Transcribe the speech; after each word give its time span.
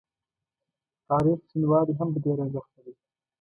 عارف 1.11 1.39
شینواری 1.49 1.93
هم 1.99 2.09
په 2.13 2.19
دې 2.23 2.31
رنځ 2.39 2.53
اخته 2.61 2.79
دی. 2.85 2.93